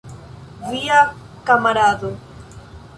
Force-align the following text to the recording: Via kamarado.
Via 0.71 0.99
kamarado. 1.45 2.09